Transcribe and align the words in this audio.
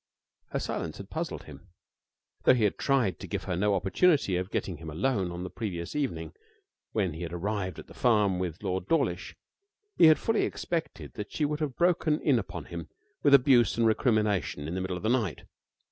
Her 0.47 0.57
silence 0.59 0.97
had 0.97 1.11
puzzled 1.11 1.43
him. 1.43 1.67
Though 2.41 2.55
he 2.55 2.63
had 2.63 2.79
tried 2.79 3.19
to 3.19 3.27
give 3.27 3.43
her 3.43 3.55
no 3.55 3.75
opportunity 3.75 4.35
of 4.35 4.49
getting 4.49 4.77
him 4.77 4.89
alone 4.89 5.31
on 5.31 5.43
the 5.43 5.49
previous 5.51 5.95
evening 5.95 6.33
when 6.91 7.13
he 7.13 7.21
had 7.21 7.31
arrived 7.31 7.77
at 7.77 7.85
the 7.85 7.93
farm 7.93 8.39
with 8.39 8.63
Lord 8.63 8.87
Dawlish, 8.87 9.35
he 9.95 10.07
had 10.07 10.17
fully 10.17 10.41
expected 10.41 11.13
that 11.13 11.31
she 11.31 11.45
would 11.45 11.59
have 11.59 11.75
broken 11.77 12.19
in 12.19 12.39
upon 12.39 12.65
him 12.65 12.89
with 13.21 13.35
abuse 13.35 13.77
and 13.77 13.85
recrimination 13.85 14.67
in 14.67 14.73
the 14.73 14.81
middle 14.81 14.97
of 14.97 15.03
the 15.03 15.07
night. 15.09 15.43